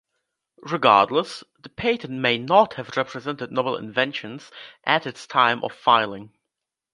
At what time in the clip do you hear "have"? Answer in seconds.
2.73-2.97